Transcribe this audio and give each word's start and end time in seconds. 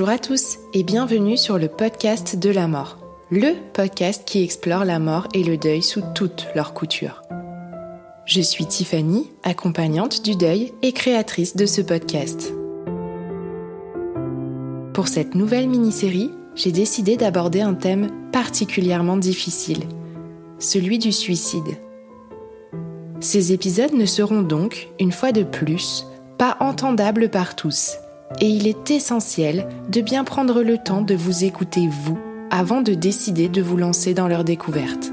Bonjour 0.00 0.14
à 0.14 0.18
tous 0.18 0.56
et 0.72 0.82
bienvenue 0.82 1.36
sur 1.36 1.58
le 1.58 1.68
podcast 1.68 2.34
de 2.38 2.48
la 2.48 2.68
mort, 2.68 2.96
le 3.30 3.52
podcast 3.74 4.22
qui 4.24 4.42
explore 4.42 4.86
la 4.86 4.98
mort 4.98 5.28
et 5.34 5.44
le 5.44 5.58
deuil 5.58 5.82
sous 5.82 6.00
toutes 6.14 6.46
leurs 6.54 6.72
coutures. 6.72 7.20
Je 8.24 8.40
suis 8.40 8.64
Tiffany, 8.64 9.30
accompagnante 9.42 10.24
du 10.24 10.36
deuil 10.36 10.72
et 10.80 10.92
créatrice 10.92 11.54
de 11.54 11.66
ce 11.66 11.82
podcast. 11.82 12.54
Pour 14.94 15.06
cette 15.06 15.34
nouvelle 15.34 15.68
mini-série, 15.68 16.30
j'ai 16.54 16.72
décidé 16.72 17.18
d'aborder 17.18 17.60
un 17.60 17.74
thème 17.74 18.08
particulièrement 18.32 19.18
difficile, 19.18 19.82
celui 20.58 20.98
du 20.98 21.12
suicide. 21.12 21.76
Ces 23.20 23.52
épisodes 23.52 23.92
ne 23.92 24.06
seront 24.06 24.40
donc, 24.40 24.88
une 24.98 25.12
fois 25.12 25.32
de 25.32 25.42
plus, 25.42 26.06
pas 26.38 26.56
entendables 26.60 27.28
par 27.28 27.54
tous 27.54 27.98
et 28.38 28.48
il 28.48 28.68
est 28.68 28.90
essentiel 28.90 29.68
de 29.88 30.00
bien 30.00 30.24
prendre 30.24 30.62
le 30.62 30.78
temps 30.78 31.02
de 31.02 31.14
vous 31.14 31.44
écouter 31.44 31.88
vous 31.88 32.18
avant 32.50 32.80
de 32.80 32.94
décider 32.94 33.48
de 33.48 33.62
vous 33.62 33.76
lancer 33.76 34.14
dans 34.14 34.28
leur 34.28 34.44
découverte. 34.44 35.12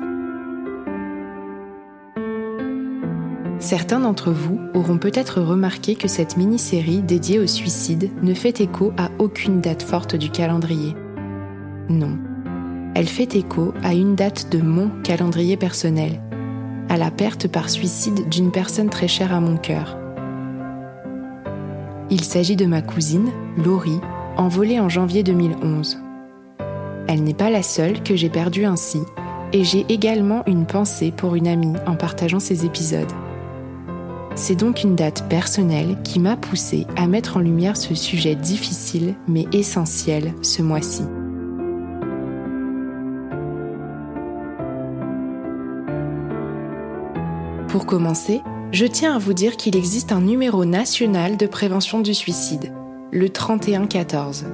Certains 3.60 4.00
d'entre 4.00 4.32
vous 4.32 4.60
auront 4.76 4.98
peut-être 4.98 5.42
remarqué 5.42 5.95
que 5.95 6.08
cette 6.08 6.38
mini-série 6.38 7.02
dédiée 7.02 7.40
au 7.40 7.48
suicide 7.48 8.12
ne 8.22 8.34
fait 8.34 8.62
écho 8.62 8.94
à 8.98 9.10
aucune 9.18 9.62
date 9.62 9.82
forte 9.82 10.16
du 10.16 10.30
calendrier. 10.30 10.94
Non, 11.90 12.18
elle 12.94 13.08
fait 13.08 13.36
écho 13.36 13.73
à 13.84 13.94
une 13.94 14.16
date 14.16 14.52
de 14.52 14.62
mon 14.62 14.90
calendrier 15.04 15.58
personnel, 15.58 16.22
à 16.88 16.98
la 16.98 17.10
perte 17.10 17.48
par 17.48 17.70
suicide 17.70 18.30
d'une 18.30 18.52
personne 18.52 18.90
très 18.90 19.08
chère 19.08 19.34
à 19.34 19.40
mon 19.40 19.58
cœur, 19.58 19.98
il 22.09 22.23
s'agit 22.23 22.55
de 22.55 22.66
ma 22.66 22.81
cousine, 22.81 23.31
Laurie, 23.58 24.00
envolée 24.38 24.80
en 24.80 24.89
janvier 24.89 25.23
2011. 25.23 26.00
Elle 27.08 27.23
n'est 27.23 27.33
pas 27.33 27.49
la 27.49 27.64
seule 27.64 28.03
que 28.03 28.16
j'ai 28.16 28.30
perdue 28.30 28.65
ainsi, 28.65 28.99
et 29.54 29.64
j'ai 29.64 29.86
également 29.89 30.43
une 30.45 30.65
pensée 30.65 31.11
pour 31.15 31.36
une 31.36 31.48
amie 31.48 31.76
en 31.86 31.95
partageant 31.95 32.39
ces 32.39 32.65
épisodes. 32.65 33.11
C'est 34.36 34.55
donc 34.55 34.83
une 34.83 34.95
date 34.95 35.27
personnelle 35.30 35.98
qui 36.04 36.20
m'a 36.20 36.37
poussée 36.37 36.86
à 36.95 37.08
mettre 37.08 37.37
en 37.37 37.39
lumière 37.39 37.76
ce 37.76 37.95
sujet 37.95 38.36
difficile 38.36 39.15
mais 39.27 39.45
essentiel 39.52 40.33
ce 40.43 40.61
mois-ci. 40.61 41.03
Pour 47.67 47.86
commencer, 47.86 48.42
je 48.72 48.86
tiens 48.86 49.16
à 49.16 49.20
vous 49.20 49.33
dire 49.33 49.55
qu'il 49.55 49.78
existe 49.78 50.11
un 50.11 50.20
numéro 50.20 50.66
national 50.66 51.38
de 51.38 51.48
prévention 51.48 52.02
du 52.02 52.14
suicide, 52.14 52.73
le 53.11 53.30
3114. 53.30 54.45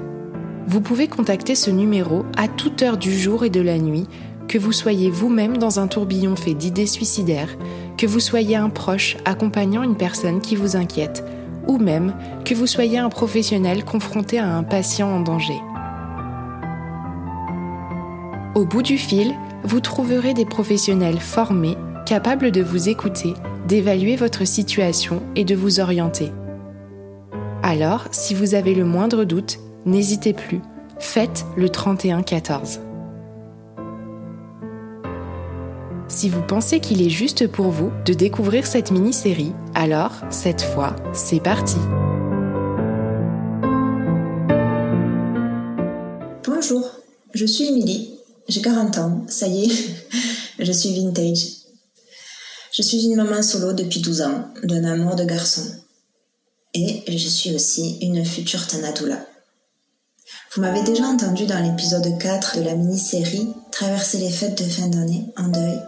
Vous 0.67 0.81
pouvez 0.81 1.07
contacter 1.07 1.55
ce 1.55 1.71
numéro 1.71 2.23
à 2.37 2.47
toute 2.47 2.83
heure 2.83 2.97
du 2.97 3.17
jour 3.17 3.43
et 3.43 3.49
de 3.49 3.61
la 3.61 3.79
nuit, 3.79 4.07
que 4.47 4.59
vous 4.59 4.71
soyez 4.71 5.09
vous-même 5.09 5.57
dans 5.57 5.79
un 5.79 5.87
tourbillon 5.87 6.35
fait 6.35 6.53
d'idées 6.53 6.85
suicidaires, 6.85 7.57
que 7.97 8.05
vous 8.05 8.19
soyez 8.19 8.55
un 8.55 8.69
proche 8.69 9.17
accompagnant 9.25 9.81
une 9.81 9.97
personne 9.97 10.41
qui 10.41 10.55
vous 10.55 10.75
inquiète, 10.75 11.23
ou 11.65 11.79
même 11.79 12.13
que 12.45 12.53
vous 12.53 12.67
soyez 12.67 12.99
un 12.99 13.09
professionnel 13.09 13.83
confronté 13.83 14.37
à 14.37 14.47
un 14.47 14.63
patient 14.63 15.09
en 15.09 15.21
danger. 15.21 15.59
Au 18.53 18.63
bout 18.65 18.83
du 18.83 18.99
fil, 18.99 19.33
vous 19.63 19.79
trouverez 19.79 20.35
des 20.35 20.45
professionnels 20.45 21.19
formés, 21.19 21.77
capables 22.05 22.51
de 22.51 22.61
vous 22.61 22.89
écouter 22.89 23.33
d'évaluer 23.73 24.15
votre 24.17 24.45
situation 24.45 25.23
et 25.35 25.45
de 25.45 25.55
vous 25.55 25.79
orienter. 25.79 26.31
Alors, 27.63 28.05
si 28.11 28.35
vous 28.35 28.53
avez 28.53 28.75
le 28.75 28.85
moindre 28.85 29.23
doute, 29.23 29.57
n'hésitez 29.87 30.33
plus, 30.33 30.61
faites 30.99 31.43
le 31.57 31.69
31-14. 31.69 32.81
Si 36.07 36.29
vous 36.29 36.43
pensez 36.43 36.81
qu'il 36.81 37.01
est 37.01 37.09
juste 37.09 37.47
pour 37.47 37.69
vous 37.69 37.89
de 38.05 38.13
découvrir 38.13 38.67
cette 38.67 38.91
mini-série, 38.91 39.53
alors, 39.73 40.11
cette 40.29 40.61
fois, 40.61 40.95
c'est 41.11 41.41
parti 41.41 41.77
Bonjour, 46.45 46.87
je 47.33 47.45
suis 47.47 47.69
Emily, 47.69 48.19
j'ai 48.47 48.61
40 48.61 48.97
ans, 48.99 49.25
ça 49.27 49.47
y 49.47 49.65
est, 49.65 49.95
je 50.59 50.71
suis 50.71 50.93
vintage. 50.93 51.62
Je 52.75 52.81
suis 52.81 53.05
une 53.05 53.17
maman 53.17 53.43
solo 53.43 53.71
depuis 53.71 54.01
12 54.01 54.21
ans, 54.23 54.47
d'un 54.63 54.83
amour 54.85 55.15
de 55.15 55.23
garçon. 55.23 55.61
Et 56.73 57.03
je 57.07 57.27
suis 57.29 57.53
aussi 57.53 57.99
une 58.01 58.25
future 58.25 58.65
Tanadoula. 58.65 59.23
Vous 60.51 60.61
m'avez 60.61 60.81
déjà 60.81 61.03
entendu 61.03 61.45
dans 61.45 61.59
l'épisode 61.59 62.17
4 62.17 62.57
de 62.57 62.63
la 62.63 62.73
mini-série 62.73 63.47
Traverser 63.71 64.17
les 64.17 64.31
fêtes 64.31 64.57
de 64.57 64.67
fin 64.67 64.87
d'année 64.87 65.31
en 65.37 65.49
deuil, 65.49 65.79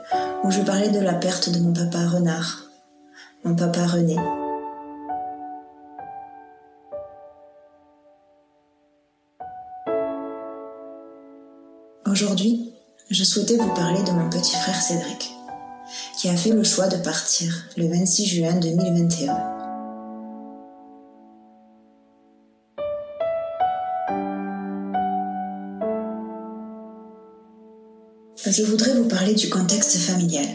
où 0.43 0.51
je 0.51 0.61
parlais 0.61 0.89
de 0.89 0.99
la 0.99 1.15
perte 1.15 1.49
de 1.49 1.57
mon 1.57 1.73
papa 1.73 2.05
Renard, 2.05 2.65
mon 3.43 3.55
papa 3.55 3.87
René. 3.87 4.17
Aujourd'hui, 12.05 12.73
je 13.09 13.23
souhaitais 13.23 13.57
vous 13.57 13.73
parler 13.73 14.03
de 14.03 14.11
mon 14.11 14.29
petit 14.29 14.55
frère 14.55 14.79
Cédric 14.79 15.31
qui 16.17 16.29
a 16.29 16.35
fait 16.35 16.51
le 16.51 16.63
choix 16.63 16.87
de 16.87 16.97
partir 16.97 17.67
le 17.77 17.87
26 17.87 18.25
juin 18.25 18.53
2021. 18.53 19.55
Je 28.47 28.63
voudrais 28.63 28.93
vous 28.93 29.07
parler 29.07 29.33
du 29.33 29.49
contexte 29.49 29.97
familial. 29.97 30.45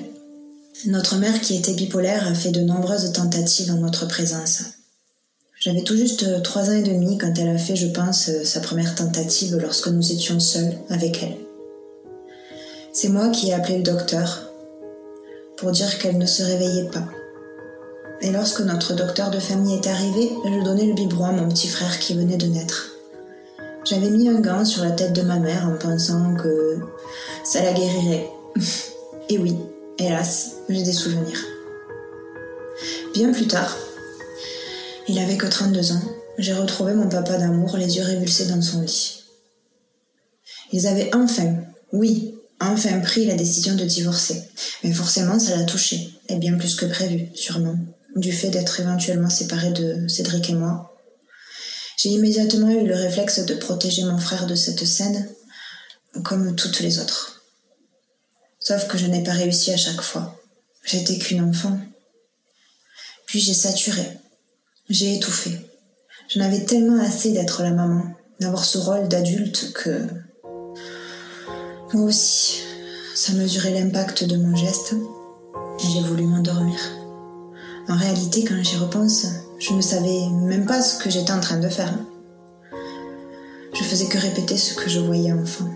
Notre 0.86 1.16
mère, 1.16 1.40
qui 1.40 1.56
était 1.56 1.74
bipolaire, 1.74 2.26
a 2.26 2.34
fait 2.34 2.52
de 2.52 2.60
nombreuses 2.60 3.12
tentatives 3.12 3.70
en 3.72 3.78
notre 3.78 4.06
présence. 4.06 4.62
J'avais 5.58 5.82
tout 5.82 5.96
juste 5.96 6.42
trois 6.42 6.70
ans 6.70 6.74
et 6.74 6.82
demi 6.82 7.18
quand 7.18 7.36
elle 7.36 7.48
a 7.50 7.58
fait, 7.58 7.76
je 7.76 7.88
pense, 7.88 8.30
sa 8.44 8.60
première 8.60 8.94
tentative 8.94 9.56
lorsque 9.56 9.88
nous 9.88 10.12
étions 10.12 10.40
seuls 10.40 10.72
avec 10.88 11.22
elle. 11.22 11.36
C'est 12.92 13.08
moi 13.08 13.28
qui 13.28 13.50
ai 13.50 13.54
appelé 13.54 13.76
le 13.76 13.82
docteur 13.82 14.49
pour 15.60 15.72
dire 15.72 15.98
qu'elle 15.98 16.16
ne 16.16 16.26
se 16.26 16.42
réveillait 16.42 16.88
pas. 16.90 17.04
Et 18.22 18.30
lorsque 18.30 18.60
notre 18.60 18.94
docteur 18.94 19.30
de 19.30 19.38
famille 19.38 19.74
est 19.74 19.86
arrivé, 19.86 20.32
je 20.44 20.64
donnais 20.64 20.86
le 20.86 20.94
biberon 20.94 21.26
à 21.26 21.32
mon 21.32 21.48
petit 21.48 21.68
frère 21.68 21.98
qui 21.98 22.14
venait 22.14 22.38
de 22.38 22.46
naître. 22.46 22.92
J'avais 23.84 24.10
mis 24.10 24.28
un 24.28 24.40
gant 24.40 24.64
sur 24.64 24.82
la 24.82 24.90
tête 24.90 25.12
de 25.12 25.22
ma 25.22 25.38
mère 25.38 25.68
en 25.68 25.76
pensant 25.76 26.34
que 26.34 26.78
ça 27.44 27.62
la 27.62 27.72
guérirait. 27.72 28.28
Et 29.28 29.38
oui, 29.38 29.56
hélas, 29.98 30.56
j'ai 30.68 30.82
des 30.82 30.92
souvenirs. 30.92 31.38
Bien 33.14 33.30
plus 33.32 33.46
tard, 33.46 33.76
il 35.08 35.18
avait 35.18 35.36
que 35.36 35.46
32 35.46 35.92
ans, 35.92 36.02
j'ai 36.38 36.54
retrouvé 36.54 36.94
mon 36.94 37.08
papa 37.08 37.36
d'amour, 37.36 37.76
les 37.76 37.96
yeux 37.96 38.04
révulsés 38.04 38.46
dans 38.46 38.62
son 38.62 38.80
lit. 38.80 39.24
Ils 40.72 40.86
avaient 40.86 41.10
enfin, 41.14 41.54
oui, 41.92 42.34
enfin 42.60 43.00
pris 43.00 43.26
la 43.26 43.34
décision 43.34 43.74
de 43.74 43.84
divorcer. 43.84 44.42
Mais 44.84 44.92
forcément, 44.92 45.38
ça 45.38 45.56
l'a 45.56 45.64
touché, 45.64 46.10
et 46.28 46.36
bien 46.36 46.56
plus 46.56 46.74
que 46.74 46.86
prévu, 46.86 47.28
sûrement, 47.34 47.76
du 48.16 48.32
fait 48.32 48.50
d'être 48.50 48.80
éventuellement 48.80 49.30
séparé 49.30 49.70
de 49.72 50.06
Cédric 50.08 50.50
et 50.50 50.54
moi. 50.54 50.94
J'ai 51.96 52.10
immédiatement 52.10 52.70
eu 52.70 52.86
le 52.86 52.94
réflexe 52.94 53.40
de 53.40 53.54
protéger 53.54 54.04
mon 54.04 54.18
frère 54.18 54.46
de 54.46 54.54
cette 54.54 54.86
scène, 54.86 55.28
comme 56.24 56.54
toutes 56.56 56.80
les 56.80 56.98
autres. 56.98 57.42
Sauf 58.58 58.88
que 58.88 58.98
je 58.98 59.06
n'ai 59.06 59.22
pas 59.22 59.32
réussi 59.32 59.72
à 59.72 59.76
chaque 59.76 60.02
fois. 60.02 60.38
J'étais 60.84 61.18
qu'une 61.18 61.42
enfant. 61.42 61.78
Puis 63.26 63.40
j'ai 63.40 63.54
saturé. 63.54 64.18
J'ai 64.88 65.16
étouffé. 65.16 65.52
Je 66.28 66.38
n'avais 66.38 66.64
tellement 66.64 67.02
assez 67.02 67.32
d'être 67.32 67.62
la 67.62 67.70
maman, 67.70 68.04
d'avoir 68.40 68.64
ce 68.64 68.78
rôle 68.78 69.08
d'adulte 69.08 69.72
que... 69.72 70.06
Moi 71.92 72.04
aussi, 72.04 72.62
ça 73.14 73.32
mesurait 73.32 73.72
l'impact 73.72 74.24
de 74.24 74.36
mon 74.36 74.54
geste 74.54 74.94
j'ai 75.88 76.02
voulu 76.02 76.24
m'endormir. 76.24 76.78
En 77.88 77.96
réalité, 77.96 78.44
quand 78.44 78.62
j'y 78.62 78.76
repense, 78.76 79.26
je 79.58 79.72
ne 79.72 79.80
savais 79.80 80.28
même 80.42 80.66
pas 80.66 80.82
ce 80.82 81.02
que 81.02 81.10
j'étais 81.10 81.32
en 81.32 81.40
train 81.40 81.58
de 81.58 81.68
faire. 81.68 81.92
Je 83.72 83.82
faisais 83.82 84.06
que 84.06 84.18
répéter 84.18 84.56
ce 84.56 84.74
que 84.74 84.88
je 84.88 85.00
voyais 85.00 85.32
enfant. 85.32 85.70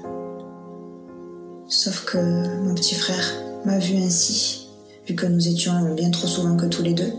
Sauf 1.68 2.04
que 2.04 2.18
mon 2.18 2.74
petit 2.74 2.94
frère 2.94 3.34
m'a 3.64 3.78
vu 3.78 3.96
ainsi, 3.96 4.68
vu 5.08 5.14
que 5.14 5.26
nous 5.26 5.48
étions 5.48 5.94
bien 5.94 6.10
trop 6.10 6.26
souvent 6.26 6.56
que 6.56 6.66
tous 6.66 6.82
les 6.82 6.94
deux. 6.94 7.12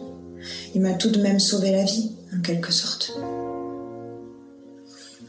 Il 0.76 0.82
m'a 0.82 0.94
tout 0.94 1.10
de 1.10 1.22
même 1.22 1.40
sauvé 1.40 1.72
la 1.72 1.84
vie, 1.84 2.12
en 2.38 2.42
quelque 2.42 2.72
sorte. 2.72 3.18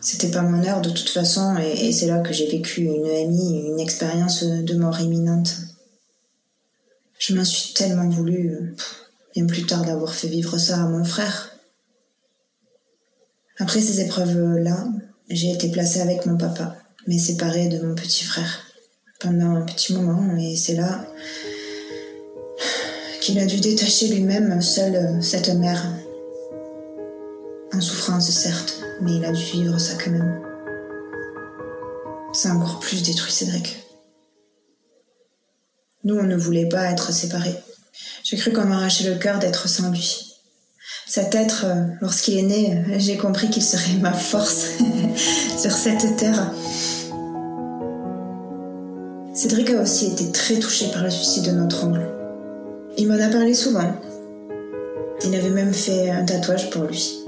C'était 0.08 0.31
pas 0.31 0.43
mon 0.43 0.64
heure 0.64 0.82
de 0.82 0.91
toute 0.91 1.08
façon, 1.08 1.56
et, 1.58 1.91
c'est 1.91 2.06
là 2.06 2.20
que 2.20 2.32
j'ai 2.32 2.47
vécu 2.47 2.82
une 2.82 3.06
amie, 3.06 3.67
une 3.67 3.81
expérience 3.81 4.44
de 4.44 4.75
mort 4.76 5.00
imminente. 5.00 5.56
Je 7.19 7.35
m'en 7.35 7.44
suis 7.44 7.75
tellement 7.75 8.08
voulu, 8.08 8.76
bien 9.35 9.47
plus 9.47 9.67
tard 9.67 9.85
d'avoir 9.85 10.14
fait 10.14 10.29
vivre 10.29 10.58
ça 10.58 10.76
à 10.76 10.87
mon 10.87 11.03
frère. 11.03 11.50
Après 13.58 13.81
ces 13.81 14.00
épreuves-là, 14.00 14.87
j'ai 15.29 15.50
été 15.50 15.73
placée 15.73 16.00
avec 16.00 16.25
mon 16.25 16.37
papa, 16.37 16.76
mais 17.08 17.19
séparée 17.19 17.69
de 17.69 17.85
mon 17.85 17.97
petit 17.97 18.23
frère 18.23 18.61
pendant 19.19 19.56
un 19.56 19.62
petit 19.62 19.93
moment, 19.93 20.37
et 20.37 20.55
c'est 20.55 20.76
là 20.76 21.05
qu'il 23.20 23.41
a 23.41 23.44
dû 23.44 23.58
détacher 23.58 24.06
lui-même 24.06 24.62
seul 24.62 25.20
cette 25.20 25.49
mère. 25.49 25.85
En 27.73 27.81
souffrance, 27.81 28.31
certes, 28.31 28.86
mais 29.00 29.16
il 29.16 29.25
a 29.25 29.32
dû 29.32 29.43
vivre 29.43 29.78
ça 29.78 29.94
quand 30.02 30.10
même. 30.10 30.43
Ça 32.32 32.50
a 32.50 32.54
encore 32.54 32.81
plus 32.81 33.02
détruit 33.02 33.32
Cédric. 33.32 33.82
Nous, 36.04 36.16
on 36.16 36.22
ne 36.22 36.37
voulait 36.37 36.69
pas 36.69 36.90
être 36.90 37.12
séparés. 37.12 37.56
J'ai 38.22 38.37
cru 38.37 38.52
qu'on 38.52 38.64
m'arrachait 38.64 39.08
le 39.08 39.16
cœur 39.16 39.38
d'être 39.38 39.69
sans 39.69 39.90
lui. 39.90 40.37
Cet 41.06 41.34
être, 41.34 41.64
euh, 41.66 41.84
lorsqu'il 42.00 42.38
est 42.38 42.43
né, 42.43 42.84
j'ai 42.98 43.16
compris 43.16 43.48
qu'il 43.48 43.62
serait 43.62 43.96
ma 44.00 44.12
force 44.12 44.66
sur 45.58 45.72
cette 45.72 46.16
terre. 46.16 46.52
Cédric 49.34 49.70
a 49.70 49.82
aussi 49.82 50.06
été 50.06 50.31
très 50.32 50.58
touché 50.58 50.90
par 50.93 51.02
le 51.02 51.10
suicide 51.10 51.46
de 51.46 51.50
notre 51.52 51.84
oncle. 51.84 52.06
Il 52.98 53.08
m'en 53.08 53.20
a 53.20 53.28
parlé 53.28 53.54
souvent. 53.54 53.94
Il 55.25 55.34
avait 55.34 55.50
même 55.50 55.75
fait 55.75 56.10
un 56.10 56.25
tatouage 56.25 56.70
pour 56.70 56.84
lui. 56.84 57.26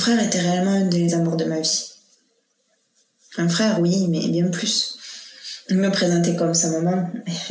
Frère 0.00 0.22
était 0.22 0.40
réellement 0.40 0.70
un 0.72 0.86
des 0.86 1.14
amours 1.14 1.36
de 1.36 1.44
ma 1.44 1.60
vie. 1.60 1.84
Un 3.36 3.48
frère, 3.48 3.80
oui, 3.80 4.08
mais 4.08 4.26
bien 4.28 4.48
plus. 4.48 4.96
Il 5.68 5.76
me 5.76 5.90
présentait 5.90 6.34
comme 6.34 6.54
sa 6.54 6.70
maman, 6.70 7.08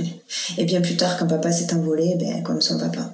et 0.57 0.65
bien 0.65 0.81
plus 0.81 0.97
tard, 0.97 1.17
quand 1.17 1.27
papa 1.27 1.51
s'est 1.51 1.73
envolé, 1.73 2.15
ben, 2.19 2.43
comme 2.43 2.59
son 2.59 2.79
papa. 2.79 3.13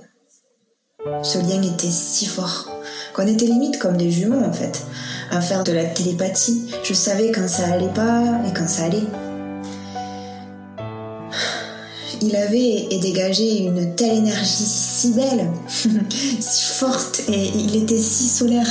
Ce 1.22 1.38
lien 1.38 1.62
était 1.62 1.92
si 1.92 2.26
fort 2.26 2.68
qu'on 3.14 3.28
était 3.28 3.46
limite 3.46 3.78
comme 3.78 3.96
des 3.96 4.10
jumeaux 4.10 4.44
en 4.44 4.52
fait 4.52 4.82
à 5.30 5.40
faire 5.40 5.64
de 5.64 5.72
la 5.72 5.86
télépathie. 5.86 6.72
Je 6.84 6.94
savais 6.94 7.32
quand 7.32 7.48
ça 7.48 7.68
allait 7.68 7.94
pas 7.94 8.42
et 8.48 8.54
quand 8.54 8.68
ça 8.68 8.86
allait. 8.86 9.04
Il 12.22 12.36
avait 12.36 12.88
et 12.90 13.00
dégagé 13.00 13.60
une 13.60 13.96
telle 13.96 14.18
énergie 14.18 14.66
si 14.66 15.12
belle, 15.12 15.52
si 16.40 16.66
forte, 16.66 17.22
et 17.28 17.50
il 17.50 17.76
était 17.76 18.00
si 18.00 18.28
solaire. 18.28 18.68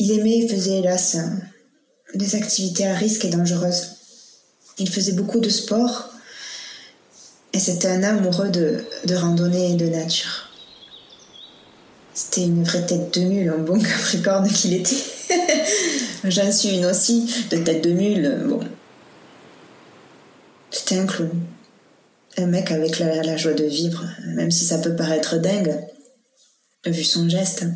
Il 0.00 0.10
aimait 0.12 0.38
et 0.38 0.48
faisait 0.48 0.78
hélas 0.78 1.18
des 2.14 2.34
activités 2.34 2.86
à 2.86 2.94
risque 2.94 3.26
et 3.26 3.28
dangereuses. 3.28 3.96
Il 4.78 4.88
faisait 4.88 5.12
beaucoup 5.12 5.40
de 5.40 5.50
sport 5.50 6.08
et 7.52 7.58
c'était 7.58 7.88
un 7.88 8.02
amoureux 8.02 8.48
de, 8.48 8.82
randonnée 9.14 9.72
et 9.72 9.74
de 9.74 9.86
nature. 9.86 10.48
C'était 12.14 12.44
une 12.44 12.64
vraie 12.64 12.86
tête 12.86 13.12
de 13.12 13.24
mule, 13.26 13.50
un 13.50 13.58
bon 13.58 13.78
capricorne 13.82 14.48
qu'il 14.48 14.72
était. 14.72 15.04
J'en 16.24 16.50
suis 16.50 16.76
une 16.76 16.86
aussi, 16.86 17.46
de 17.50 17.58
tête 17.58 17.84
de 17.84 17.90
mule, 17.90 18.46
bon. 18.48 18.60
C'était 20.70 20.98
un 20.98 21.06
clown. 21.06 21.30
Un 22.38 22.46
mec 22.46 22.70
avec 22.70 23.00
la, 23.00 23.36
joie 23.36 23.52
de 23.52 23.64
vivre, 23.64 24.06
même 24.34 24.50
si 24.50 24.64
ça 24.64 24.78
peut 24.78 24.96
paraître 24.96 25.36
dingue, 25.36 25.78
vu 26.86 27.04
son 27.04 27.28
geste. 27.28 27.66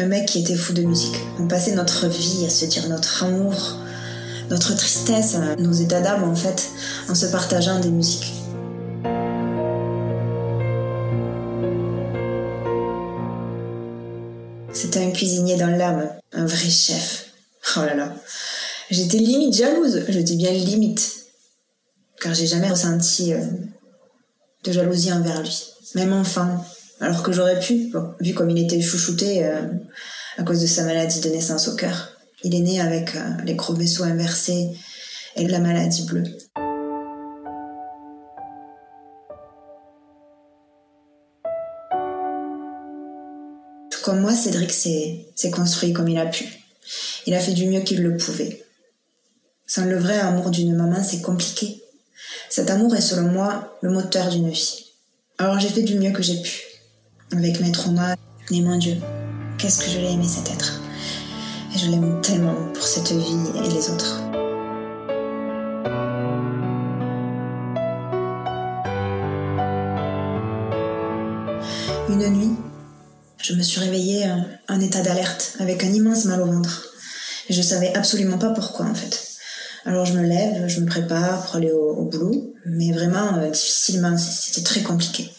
Un 0.00 0.06
mec 0.06 0.24
qui 0.24 0.38
était 0.38 0.56
fou 0.56 0.72
de 0.72 0.80
musique. 0.80 1.16
On 1.38 1.46
passait 1.46 1.74
notre 1.74 2.08
vie 2.08 2.46
à 2.46 2.48
se 2.48 2.64
dire 2.64 2.88
notre 2.88 3.22
amour, 3.22 3.76
notre 4.48 4.74
tristesse, 4.74 5.36
nos 5.58 5.72
états 5.72 6.00
d'âme 6.00 6.24
en 6.24 6.34
fait, 6.34 6.70
en 7.10 7.14
se 7.14 7.26
partageant 7.26 7.78
des 7.80 7.90
musiques. 7.90 8.32
C'était 14.72 15.04
un 15.04 15.10
cuisinier 15.10 15.58
dans 15.58 15.76
l'âme, 15.76 16.08
un 16.32 16.46
vrai 16.46 16.70
chef. 16.70 17.26
Oh 17.76 17.80
là 17.80 17.94
là. 17.94 18.14
J'étais 18.90 19.18
limite 19.18 19.54
jalouse, 19.54 20.04
je 20.08 20.18
dis 20.20 20.36
bien 20.36 20.52
limite. 20.52 21.26
Car 22.22 22.32
j'ai 22.32 22.46
jamais 22.46 22.70
ressenti 22.70 23.34
euh, 23.34 23.44
de 24.64 24.72
jalousie 24.72 25.12
envers 25.12 25.42
lui. 25.42 25.62
Même 25.94 26.14
enfant. 26.14 26.64
Alors 27.00 27.22
que 27.22 27.32
j'aurais 27.32 27.58
pu, 27.58 27.90
vu 28.20 28.34
comme 28.34 28.50
il 28.50 28.62
était 28.62 28.80
chouchouté 28.80 29.44
euh, 29.44 29.62
à 30.36 30.42
cause 30.42 30.60
de 30.60 30.66
sa 30.66 30.84
maladie 30.84 31.20
de 31.20 31.30
naissance 31.30 31.68
au 31.68 31.76
cœur. 31.76 32.10
Il 32.44 32.54
est 32.54 32.60
né 32.60 32.80
avec 32.80 33.16
euh, 33.16 33.20
les 33.44 33.54
gros 33.54 33.74
vaisseaux 33.74 34.04
inversés 34.04 34.70
et 35.36 35.48
la 35.48 35.60
maladie 35.60 36.04
bleue. 36.04 36.24
comme 44.02 44.20
moi, 44.20 44.34
Cédric 44.34 44.72
s'est 44.72 45.50
construit 45.52 45.92
comme 45.92 46.08
il 46.08 46.18
a 46.18 46.26
pu. 46.26 46.44
Il 47.26 47.34
a 47.34 47.38
fait 47.38 47.52
du 47.52 47.66
mieux 47.66 47.82
qu'il 47.82 48.02
le 48.02 48.16
pouvait. 48.16 48.64
Sans 49.66 49.84
le 49.84 49.98
vrai 49.98 50.18
amour 50.18 50.50
d'une 50.50 50.74
maman, 50.74 51.02
c'est 51.04 51.20
compliqué. 51.20 51.80
Cet 52.48 52.70
amour 52.70 52.96
est 52.96 53.02
selon 53.02 53.28
moi 53.28 53.78
le 53.82 53.90
moteur 53.90 54.28
d'une 54.28 54.50
vie. 54.50 54.86
Alors 55.38 55.60
j'ai 55.60 55.68
fait 55.68 55.82
du 55.82 55.96
mieux 55.98 56.10
que 56.10 56.22
j'ai 56.22 56.42
pu. 56.42 56.69
Avec 57.32 57.60
mes 57.60 57.70
traumas, 57.70 58.16
et 58.50 58.60
mon 58.60 58.76
Dieu, 58.76 58.96
qu'est-ce 59.56 59.84
que 59.84 59.90
je 59.90 59.98
l'ai 59.98 60.12
aimé 60.12 60.26
cet 60.26 60.50
être. 60.50 60.80
Et 61.72 61.78
je 61.78 61.88
l'aime 61.88 62.20
tellement 62.22 62.56
pour 62.74 62.82
cette 62.82 63.12
vie 63.12 63.38
et 63.54 63.68
les 63.68 63.90
autres. 63.90 64.20
Une 72.08 72.28
nuit, 72.30 72.56
je 73.40 73.54
me 73.54 73.62
suis 73.62 73.78
réveillée 73.78 74.28
en 74.68 74.80
état 74.80 75.02
d'alerte, 75.02 75.54
avec 75.60 75.84
un 75.84 75.92
immense 75.92 76.24
mal 76.24 76.42
au 76.42 76.46
ventre. 76.46 76.88
Et 77.48 77.52
je 77.52 77.62
savais 77.62 77.94
absolument 77.94 78.38
pas 78.38 78.50
pourquoi 78.50 78.86
en 78.86 78.94
fait. 78.94 79.30
Alors 79.86 80.04
je 80.04 80.14
me 80.14 80.22
lève, 80.22 80.66
je 80.66 80.80
me 80.80 80.86
prépare 80.86 81.44
pour 81.44 81.56
aller 81.56 81.70
au, 81.70 82.04
boulot, 82.04 82.54
mais 82.66 82.92
vraiment 82.92 83.38
euh, 83.38 83.50
difficilement, 83.50 84.16
c'était 84.18 84.64
très 84.64 84.82
compliqué. 84.82 85.30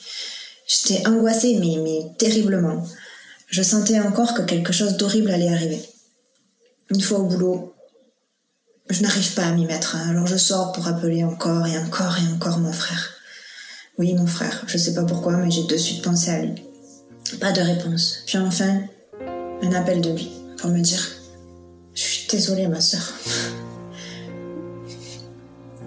J'étais 0.72 1.06
angoissée, 1.06 1.58
mais, 1.60 1.78
mais 1.84 2.16
terriblement. 2.18 2.86
Je 3.48 3.62
sentais 3.62 4.00
encore 4.00 4.34
que 4.34 4.44
quelque 4.44 4.72
chose 4.72 4.96
d'horrible 4.96 5.32
allait 5.32 5.51
arriver. 5.51 5.82
Une 6.90 7.01
fois 7.01 7.20
au 7.20 7.25
boulot, 7.25 7.74
je 8.90 9.01
n'arrive 9.01 9.34
pas 9.34 9.44
à 9.44 9.51
m'y 9.51 9.66
mettre, 9.66 9.98
hein. 9.98 10.10
alors 10.10 10.28
je 10.28 10.38
sors 10.38 10.72
pour 10.72 10.88
appeler 10.88 11.25
encore 11.25 11.68
et 11.68 11.78
encore 11.78 12.18
et 12.18 12.34
encore 12.34 12.60
mon 12.60 12.72
frère. 12.72 13.10
Oui, 13.98 14.13
mon 14.13 14.28
frère, 14.28 14.63
je 14.68 14.78
sais 14.78 14.94
pas 14.94 15.04
pourquoi, 15.04 15.36
mais 15.38 15.51
j'ai 15.51 15.63
de 15.63 15.78
suite 15.78 16.04
pensé 16.04 16.32
à 16.32 16.42
lui. 16.42 16.63
Pas 17.42 17.51
de 17.51 17.62
réponse. 17.62 18.24
Puis 18.25 18.38
enfin, 18.38 18.82
un 19.62 19.74
appel 19.74 20.00
de 20.00 20.12
lui 20.12 20.32
pour 20.58 20.70
me 20.70 20.80
dire 20.80 21.06
Je 21.94 22.01
suis 22.01 22.28
désolée, 22.30 22.68
ma 22.68 22.80
soeur. 22.80 23.13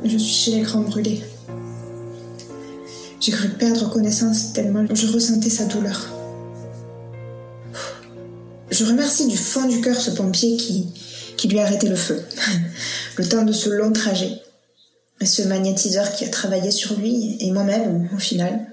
Je 0.05 0.19
suis 0.19 0.53
chez 0.53 0.59
l'écran 0.59 0.81
brûlé. 0.81 1.23
J'ai 3.25 3.33
cru 3.33 3.49
perdre 3.49 3.89
connaissance 3.89 4.53
tellement 4.53 4.85
je 4.93 5.07
ressentais 5.07 5.49
sa 5.49 5.65
douleur. 5.65 6.11
Je 8.71 8.85
remercie 8.85 9.27
du 9.29 9.39
fond 9.39 9.67
du 9.67 9.81
cœur 9.81 9.97
ce 9.97 10.11
pompier 10.11 10.59
qui, 10.59 10.89
qui 11.39 11.49
lui 11.49 11.59
a 11.59 11.63
arrêté 11.63 11.89
le 11.89 11.97
feu, 11.97 12.23
le 13.17 13.27
temps 13.27 13.45
de 13.45 13.55
ce 13.55 13.71
long 13.71 13.95
trajet. 13.95 14.43
Ce 15.25 15.41
magnétiseur 15.41 16.13
qui 16.13 16.27
a 16.27 16.29
travaillé 16.29 16.71
sur 16.71 16.99
lui 16.99 17.39
et 17.41 17.51
moi-même 17.51 18.11
au 18.15 18.19
final. 18.19 18.67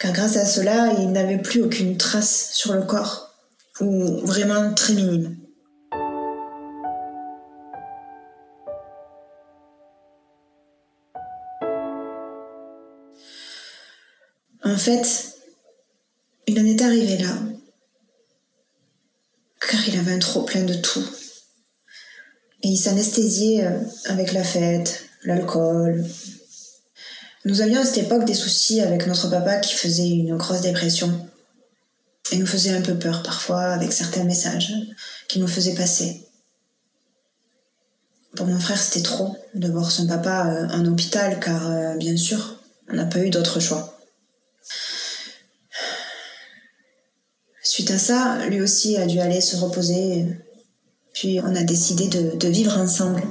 Car 0.00 0.12
grâce 0.14 0.36
à 0.36 0.46
cela, 0.46 0.92
il 0.98 1.12
n'avait 1.12 1.38
plus 1.38 1.62
aucune 1.62 1.96
trace 1.96 2.50
sur 2.52 2.72
le 2.72 2.82
corps, 2.82 3.36
ou 3.80 4.16
vraiment 4.24 4.74
très 4.74 4.94
minime. 4.94 5.36
Fait, 14.80 15.36
il 16.46 16.58
en 16.58 16.64
est 16.64 16.82
arrivé 16.82 17.18
là, 17.18 17.36
car 19.60 19.88
il 19.88 19.98
avait 19.98 20.14
un 20.14 20.18
trop 20.18 20.42
plein 20.42 20.62
de 20.62 20.74
tout. 20.74 21.06
Et 22.62 22.68
il 22.68 22.76
s'anesthésiait 22.76 23.66
euh, 23.66 23.78
avec 24.06 24.32
la 24.32 24.42
fête, 24.42 25.04
l'alcool. 25.24 26.04
Nous 27.44 27.60
avions 27.60 27.80
à 27.80 27.84
cette 27.84 28.04
époque 28.04 28.24
des 28.24 28.34
soucis 28.34 28.80
avec 28.80 29.06
notre 29.06 29.30
papa 29.30 29.58
qui 29.58 29.74
faisait 29.74 30.08
une 30.08 30.36
grosse 30.36 30.62
dépression 30.62 31.26
et 32.32 32.36
nous 32.36 32.46
faisait 32.46 32.76
un 32.76 32.82
peu 32.82 32.98
peur 32.98 33.22
parfois 33.22 33.62
avec 33.62 33.92
certains 33.92 34.24
messages 34.24 34.74
qu'il 35.28 35.40
nous 35.40 35.48
faisait 35.48 35.74
passer. 35.74 36.26
Pour 38.36 38.46
mon 38.46 38.60
frère, 38.60 38.80
c'était 38.80 39.02
trop 39.02 39.36
de 39.54 39.68
voir 39.68 39.90
son 39.90 40.06
papa 40.06 40.46
euh, 40.46 40.68
en 40.68 40.86
hôpital 40.86 41.40
car, 41.40 41.70
euh, 41.70 41.96
bien 41.96 42.16
sûr, 42.16 42.56
on 42.90 42.94
n'a 42.94 43.06
pas 43.06 43.20
eu 43.20 43.30
d'autre 43.30 43.60
choix. 43.60 43.99
Suite 47.72 47.92
à 47.92 47.98
ça, 47.98 48.44
lui 48.48 48.60
aussi 48.60 48.96
a 48.96 49.06
dû 49.06 49.20
aller 49.20 49.40
se 49.40 49.54
reposer 49.54 50.26
puis 51.14 51.38
on 51.40 51.54
a 51.54 51.62
décidé 51.62 52.08
de, 52.08 52.48
vivre 52.48 52.76
ensemble. 52.76 53.22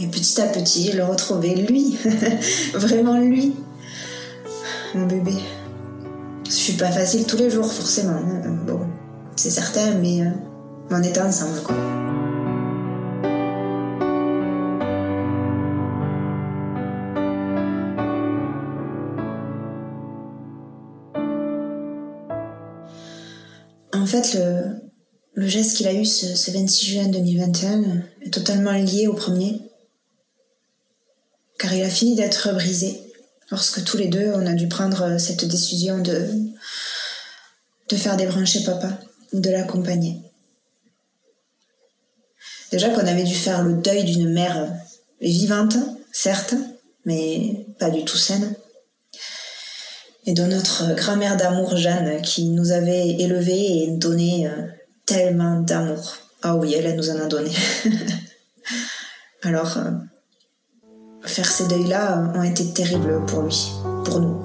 Et 0.00 0.08
petit 0.08 0.40
à 0.40 0.48
petit, 0.48 0.90
le 0.90 1.04
retrouver, 1.04 1.54
lui, 1.54 1.96
vraiment 2.74 3.18
lui, 3.18 3.54
mon 4.96 5.06
bébé. 5.06 5.34
Je 6.44 6.50
suis 6.50 6.72
pas 6.72 6.90
facile 6.90 7.24
tous 7.24 7.36
les 7.36 7.48
jours, 7.48 7.72
forcément. 7.72 8.16
Hein. 8.16 8.64
Bon, 8.66 8.80
c'est 9.36 9.50
certain, 9.50 9.94
mais 9.94 10.22
euh, 10.22 10.30
on 10.90 11.00
était 11.04 11.22
ensemble, 11.22 11.60
quoi. 11.62 11.76
Fait, 24.22 24.38
le, 25.34 25.48
geste 25.48 25.76
qu'il 25.76 25.88
a 25.88 25.92
eu 25.92 26.04
ce, 26.04 26.50
26 26.50 26.86
juin 26.86 27.08
2021 27.08 28.02
est 28.22 28.32
totalement 28.32 28.72
lié 28.72 29.06
au 29.06 29.14
premier, 29.14 29.60
car 31.58 31.72
il 31.74 31.82
a 31.82 31.90
fini 31.90 32.14
d'être 32.14 32.52
brisé 32.52 33.00
lorsque 33.50 33.84
tous 33.84 33.96
les 33.96 34.08
deux 34.08 34.32
on 34.34 34.46
a 34.46 34.54
dû 34.54 34.68
prendre 34.68 35.18
cette 35.18 35.44
décision 35.44 35.98
de, 36.00 36.28
de 37.88 37.96
faire 37.96 38.16
débrancher 38.16 38.64
papa, 38.64 38.98
de 39.32 39.50
l'accompagner. 39.50 40.20
Déjà 42.72 42.90
qu'on 42.90 43.06
avait 43.06 43.24
dû 43.24 43.34
faire 43.34 43.62
le 43.62 43.74
deuil 43.74 44.04
d'une 44.04 44.32
mère 44.32 44.72
vivante, 45.20 45.76
certes, 46.12 46.54
mais 47.04 47.66
pas 47.78 47.90
du 47.90 48.04
tout 48.04 48.16
saine. 48.16 48.54
Et 50.28 50.32
de 50.32 50.42
notre 50.42 50.92
grand-mère 50.96 51.36
d'amour 51.36 51.76
Jeanne 51.76 52.20
qui 52.20 52.48
nous 52.48 52.72
avait 52.72 53.10
élevés 53.10 53.84
et 53.84 53.90
donné 53.92 54.48
euh, 54.48 54.66
tellement 55.06 55.60
d'amour. 55.60 56.16
Ah 56.42 56.56
oui, 56.56 56.74
elle, 56.74 56.96
nous 56.96 57.10
en 57.10 57.20
a 57.20 57.26
donné. 57.26 57.52
Alors, 59.44 59.78
euh, 59.78 59.92
faire 61.22 61.46
ces 61.46 61.68
deuils-là 61.68 62.32
ont 62.34 62.42
été 62.42 62.72
terribles 62.72 63.24
pour 63.26 63.42
lui, 63.42 63.70
pour 64.04 64.20
nous. 64.20 64.42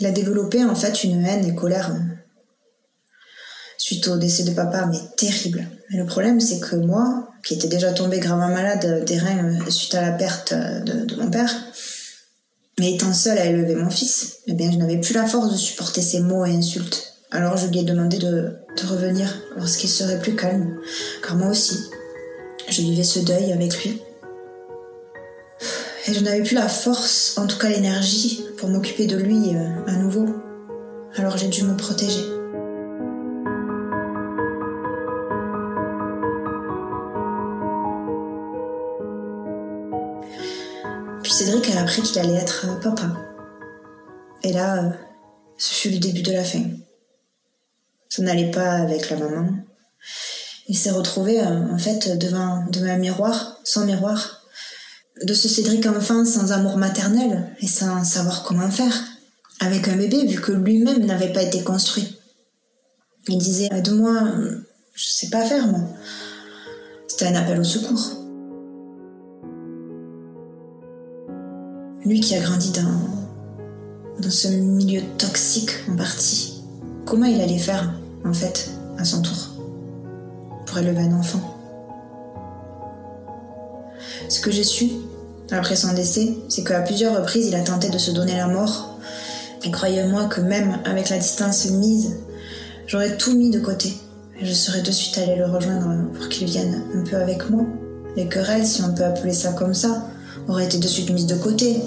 Il 0.00 0.06
a 0.06 0.10
développé 0.10 0.64
en 0.64 0.74
fait 0.74 1.04
une 1.04 1.24
haine 1.24 1.44
et 1.44 1.54
colère 1.54 1.92
suite 4.02 4.14
au 4.14 4.18
décès 4.18 4.44
de 4.44 4.52
papa, 4.52 4.86
mais 4.90 4.98
terrible. 5.16 5.66
Mais 5.90 5.98
le 5.98 6.06
problème, 6.06 6.40
c'est 6.40 6.60
que 6.60 6.76
moi, 6.76 7.28
qui 7.44 7.54
étais 7.54 7.68
déjà 7.68 7.92
tombée 7.92 8.18
gravement 8.18 8.48
malade 8.48 9.04
des 9.04 9.18
reins 9.18 9.58
suite 9.68 9.94
à 9.94 10.02
la 10.02 10.12
perte 10.12 10.52
de 10.52 11.16
mon 11.16 11.30
père, 11.30 11.52
mais 12.78 12.94
étant 12.94 13.12
seule 13.12 13.38
à 13.38 13.44
élever 13.44 13.74
mon 13.74 13.90
fils, 13.90 14.38
eh 14.46 14.54
bien, 14.54 14.70
je 14.70 14.78
n'avais 14.78 14.98
plus 14.98 15.14
la 15.14 15.26
force 15.26 15.52
de 15.52 15.56
supporter 15.56 16.02
ses 16.02 16.20
mots 16.20 16.44
et 16.44 16.54
insultes. 16.54 17.14
Alors 17.30 17.56
je 17.56 17.66
lui 17.66 17.78
ai 17.78 17.82
demandé 17.82 18.18
de, 18.18 18.56
revenir 18.84 19.28
lorsqu'il 19.56 19.88
serait 19.88 20.18
plus 20.18 20.34
calme, 20.34 20.78
car 21.24 21.36
moi 21.36 21.48
aussi, 21.48 21.78
je 22.68 22.82
vivais 22.82 23.04
ce 23.04 23.20
deuil 23.20 23.52
avec 23.52 23.82
lui. 23.82 24.00
Et 26.06 26.14
je 26.14 26.20
n'avais 26.20 26.42
plus 26.42 26.54
la 26.54 26.68
force, 26.68 27.34
en 27.36 27.46
tout 27.46 27.58
cas 27.58 27.68
l'énergie, 27.68 28.44
pour 28.56 28.68
m'occuper 28.68 29.06
de 29.06 29.16
lui 29.16 29.54
euh, 29.54 29.86
à 29.86 29.92
nouveau. 29.92 30.26
Alors 31.14 31.36
j'ai 31.36 31.48
dû 31.48 31.62
me 31.62 31.76
protéger. 31.76 32.31
Cédric 41.32 41.70
a 41.70 41.80
appris 41.80 42.02
qu'il 42.02 42.18
allait 42.18 42.34
être 42.34 42.78
papa. 42.80 43.10
Et 44.42 44.52
là, 44.52 44.92
ce 45.56 45.72
fut 45.72 45.88
le 45.88 45.98
début 45.98 46.20
de 46.20 46.30
la 46.30 46.44
fin. 46.44 46.62
Ça 48.10 48.22
n'allait 48.22 48.50
pas 48.50 48.72
avec 48.72 49.08
la 49.08 49.16
maman. 49.16 49.48
Il 50.68 50.76
s'est 50.76 50.90
retrouvé 50.90 51.40
en 51.42 51.78
fait 51.78 52.18
devant, 52.18 52.66
devant 52.70 52.90
un 52.90 52.98
miroir, 52.98 53.58
sans 53.64 53.86
miroir, 53.86 54.42
de 55.22 55.32
ce 55.32 55.48
Cédric 55.48 55.86
enfant 55.86 56.26
sans 56.26 56.52
amour 56.52 56.76
maternel 56.76 57.56
et 57.60 57.66
sans 57.66 58.04
savoir 58.04 58.42
comment 58.42 58.70
faire, 58.70 58.94
avec 59.60 59.88
un 59.88 59.96
bébé 59.96 60.26
vu 60.26 60.38
que 60.38 60.52
lui-même 60.52 61.06
n'avait 61.06 61.32
pas 61.32 61.42
été 61.42 61.62
construit. 61.62 62.18
Il 63.28 63.38
disait 63.38 63.70
de 63.80 63.92
moi, 63.92 64.20
je 64.94 65.04
sais 65.04 65.30
pas 65.30 65.46
faire 65.46 65.66
moi. 65.66 65.80
C'était 67.08 67.26
un 67.26 67.36
appel 67.36 67.58
au 67.58 67.64
secours. 67.64 68.21
Lui 72.04 72.20
qui 72.20 72.34
a 72.34 72.40
grandi 72.40 72.72
dans, 72.72 74.20
dans 74.20 74.30
ce 74.30 74.48
milieu 74.48 75.02
toxique 75.18 75.70
en 75.88 75.94
partie, 75.94 76.60
comment 77.04 77.26
il 77.26 77.40
allait 77.40 77.58
faire, 77.58 77.94
en 78.24 78.32
fait, 78.32 78.70
à 78.98 79.04
son 79.04 79.22
tour, 79.22 79.50
pour 80.66 80.78
élever 80.78 81.02
un 81.02 81.12
enfant? 81.12 81.56
Ce 84.28 84.40
que 84.40 84.50
j'ai 84.50 84.64
su, 84.64 84.90
après 85.52 85.76
son 85.76 85.92
décès, 85.92 86.34
c'est 86.48 86.64
qu'à 86.64 86.80
plusieurs 86.80 87.16
reprises, 87.16 87.46
il 87.46 87.54
a 87.54 87.62
tenté 87.62 87.88
de 87.88 87.98
se 87.98 88.10
donner 88.10 88.36
la 88.36 88.48
mort. 88.48 88.98
Et 89.64 89.70
croyez-moi 89.70 90.24
que 90.24 90.40
même 90.40 90.78
avec 90.84 91.08
la 91.08 91.18
distance 91.18 91.70
mise, 91.70 92.16
j'aurais 92.88 93.16
tout 93.16 93.36
mis 93.36 93.50
de 93.50 93.60
côté. 93.60 93.96
Et 94.40 94.44
je 94.44 94.52
serais 94.52 94.82
de 94.82 94.90
suite 94.90 95.18
allée 95.18 95.36
le 95.36 95.46
rejoindre 95.46 96.10
pour 96.14 96.28
qu'il 96.28 96.48
vienne 96.48 96.82
un 96.96 97.04
peu 97.04 97.16
avec 97.16 97.48
moi. 97.48 97.64
Les 98.16 98.26
querelles, 98.28 98.66
si 98.66 98.82
on 98.82 98.92
peut 98.92 99.04
appeler 99.04 99.34
ça 99.34 99.52
comme 99.52 99.74
ça, 99.74 100.08
aurait 100.48 100.66
été 100.66 100.78
de 100.78 100.86
suite 100.86 101.10
mise 101.10 101.26
de 101.26 101.36
côté. 101.36 101.80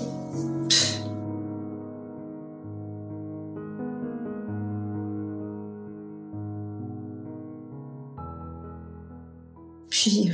Puis, 9.90 10.32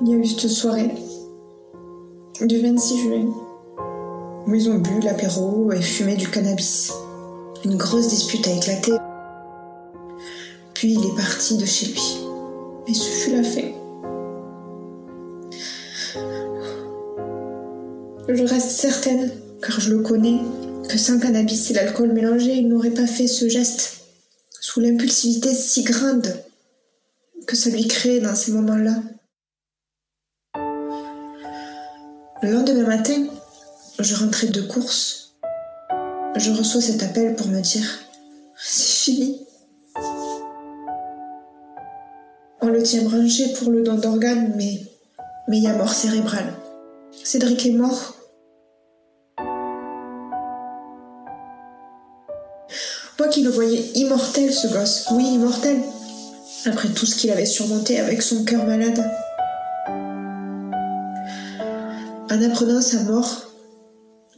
il 0.00 0.08
y 0.08 0.14
a 0.14 0.16
eu 0.16 0.26
cette 0.26 0.50
soirée 0.50 0.90
du 2.40 2.60
26 2.60 2.98
juin 2.98 3.26
où 4.46 4.54
ils 4.54 4.68
ont 4.68 4.78
bu 4.78 5.00
l'apéro 5.00 5.72
et 5.72 5.80
fumé 5.80 6.16
du 6.16 6.28
cannabis. 6.28 6.92
Une 7.64 7.76
grosse 7.76 8.08
dispute 8.08 8.46
a 8.46 8.52
éclaté. 8.52 8.92
Puis 10.74 10.92
il 10.92 11.06
est 11.06 11.16
parti 11.16 11.56
de 11.56 11.64
chez 11.64 11.86
lui. 11.86 12.18
Et 12.86 12.94
ce 12.94 13.08
fut 13.08 13.32
la 13.34 13.42
fin. 13.42 13.83
Je 18.26 18.42
reste 18.42 18.70
certaine, 18.70 19.30
car 19.60 19.78
je 19.80 19.90
le 19.92 20.00
connais, 20.00 20.40
que 20.88 20.96
sans 20.96 21.18
cannabis 21.18 21.70
et 21.70 21.74
l'alcool 21.74 22.12
mélangé, 22.12 22.54
il 22.54 22.68
n'aurait 22.68 22.90
pas 22.90 23.06
fait 23.06 23.26
ce 23.26 23.48
geste, 23.48 24.06
sous 24.60 24.80
l'impulsivité 24.80 25.54
si 25.54 25.82
grande 25.82 26.34
que 27.46 27.54
ça 27.54 27.68
lui 27.68 27.86
crée 27.86 28.20
dans 28.20 28.34
ces 28.34 28.52
moments-là. 28.52 29.02
Le 32.42 32.50
lendemain 32.50 32.86
matin, 32.86 33.26
je 33.98 34.14
rentrais 34.14 34.46
de 34.46 34.62
course. 34.62 35.34
Je 36.36 36.50
reçois 36.50 36.80
cet 36.80 37.02
appel 37.02 37.36
pour 37.36 37.48
me 37.48 37.60
dire 37.60 37.86
c'est 38.56 39.04
fini. 39.04 39.40
On 42.62 42.68
le 42.68 42.82
tient 42.82 43.02
branché 43.02 43.52
pour 43.52 43.70
le 43.70 43.82
don 43.82 43.96
d'organes, 43.96 44.54
mais 44.56 44.80
mais 45.46 45.58
il 45.58 45.64
y 45.64 45.66
a 45.66 45.76
mort 45.76 45.92
cérébrale. 45.92 46.54
Cédric 47.24 47.64
est 47.64 47.70
mort. 47.70 48.16
Moi 53.18 53.28
qui 53.30 53.42
le 53.42 53.48
voyais 53.48 53.80
immortel, 53.94 54.52
ce 54.52 54.68
gosse. 54.68 55.06
Oui, 55.10 55.24
immortel. 55.24 55.80
Après 56.66 56.88
tout 56.90 57.06
ce 57.06 57.16
qu'il 57.16 57.30
avait 57.30 57.46
surmonté 57.46 57.98
avec 57.98 58.20
son 58.20 58.44
cœur 58.44 58.66
malade. 58.66 59.10
En 62.30 62.42
apprenant 62.42 62.82
sa 62.82 63.02
mort, 63.04 63.50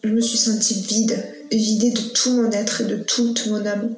je 0.05 0.11
me 0.11 0.21
suis 0.21 0.39
sentie 0.39 0.81
vide, 0.81 1.25
vidée 1.51 1.91
de 1.91 2.01
tout 2.01 2.35
mon 2.35 2.53
être 2.53 2.83
et 2.83 2.85
de 2.85 2.99
toute 2.99 3.49
mon 3.49 3.67
âme. 3.67 3.97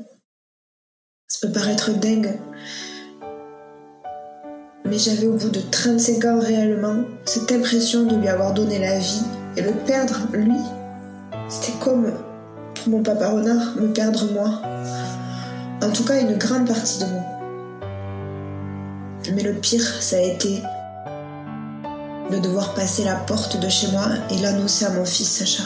Ça 1.27 1.47
peut 1.47 1.53
paraître 1.53 1.91
dingue, 1.93 2.39
mais 4.89 4.99
j'avais 4.99 5.27
au 5.27 5.35
bout 5.35 5.51
de 5.51 5.61
35 5.61 6.25
ans 6.25 6.41
réellement 6.41 7.05
cette 7.25 7.51
impression 7.53 8.05
de 8.05 8.17
lui 8.17 8.29
avoir 8.29 8.55
donné 8.55 8.79
la 8.79 8.99
vie 8.99 9.23
et 9.57 9.63
le 9.63 9.73
perdre, 9.73 10.21
lui. 10.33 10.57
C'était 11.49 11.79
comme, 11.79 12.13
pour 12.75 12.89
mon 12.89 13.03
papa 13.03 13.29
renard, 13.29 13.77
me 13.77 13.89
perdre 13.89 14.33
moi. 14.33 14.63
En 15.83 15.91
tout 15.91 16.05
cas, 16.05 16.21
une 16.21 16.37
grande 16.37 16.67
partie 16.67 17.01
de 17.01 17.07
moi. 17.07 17.23
Mais 19.35 19.43
le 19.43 19.55
pire, 19.55 19.85
ça 20.01 20.17
a 20.17 20.21
été 20.21 20.63
de 22.31 22.39
devoir 22.39 22.75
passer 22.75 23.05
la 23.05 23.15
porte 23.15 23.59
de 23.61 23.69
chez 23.69 23.89
moi 23.89 24.09
et 24.31 24.39
l'annoncer 24.39 24.85
à 24.85 24.91
mon 24.91 25.05
fils 25.05 25.29
Sacha. 25.29 25.65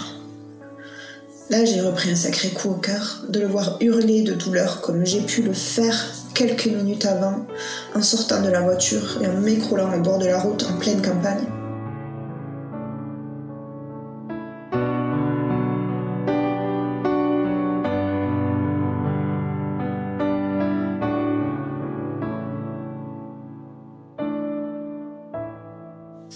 Là, 1.50 1.64
j'ai 1.64 1.80
repris 1.80 2.10
un 2.10 2.16
sacré 2.16 2.48
coup 2.48 2.70
au 2.70 2.74
cœur 2.74 3.24
de 3.28 3.40
le 3.40 3.46
voir 3.46 3.76
hurler 3.80 4.22
de 4.22 4.34
douleur 4.34 4.80
comme 4.80 5.04
j'ai 5.04 5.20
pu 5.20 5.42
le 5.42 5.52
faire 5.52 5.94
quelques 6.34 6.66
minutes 6.66 7.06
avant 7.06 7.46
en 7.94 8.02
sortant 8.02 8.40
de 8.42 8.48
la 8.48 8.60
voiture 8.60 9.20
et 9.22 9.26
en 9.26 9.34
m'écroulant 9.40 9.92
au 9.94 10.00
bord 10.00 10.18
de 10.18 10.26
la 10.26 10.38
route 10.38 10.64
en 10.64 10.78
pleine 10.78 11.02
campagne. 11.02 11.46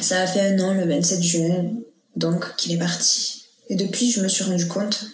Ça 0.01 0.23
a 0.23 0.27
fait 0.29 0.41
un 0.41 0.61
an 0.61 0.73
le 0.73 0.87
27 0.87 1.21
juin, 1.21 1.65
donc, 2.15 2.55
qu'il 2.57 2.71
est 2.73 2.79
parti. 2.79 3.47
Et 3.69 3.75
depuis, 3.75 4.13
je 4.13 4.23
me 4.23 4.29
suis 4.29 4.45
rendu 4.45 4.69
compte 4.69 5.05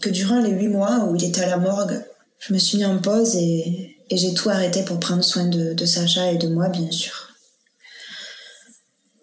que 0.00 0.08
durant 0.08 0.38
les 0.38 0.50
huit 0.50 0.68
mois 0.68 1.06
où 1.08 1.16
il 1.16 1.24
était 1.24 1.42
à 1.42 1.48
la 1.48 1.56
morgue, 1.56 2.00
je 2.40 2.54
me 2.54 2.58
suis 2.58 2.78
mis 2.78 2.84
en 2.84 2.98
pause 2.98 3.36
et, 3.36 3.96
j'ai 4.10 4.34
tout 4.34 4.50
arrêté 4.50 4.82
pour 4.82 4.98
prendre 4.98 5.22
soin 5.22 5.46
de, 5.46 5.86
Sacha 5.86 6.32
et 6.32 6.36
de 6.36 6.48
moi, 6.48 6.68
bien 6.68 6.90
sûr. 6.90 7.28